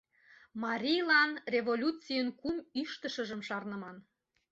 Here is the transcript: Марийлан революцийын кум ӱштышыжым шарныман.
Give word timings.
Марийлан 0.63 1.31
революцийын 1.53 2.29
кум 2.39 2.55
ӱштышыжым 2.81 3.41
шарныман. 3.47 3.97